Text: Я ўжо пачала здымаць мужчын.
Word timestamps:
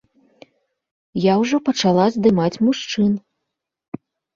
Я 1.25 1.33
ўжо 1.43 1.57
пачала 1.69 2.09
здымаць 2.19 2.53
мужчын. 2.67 3.11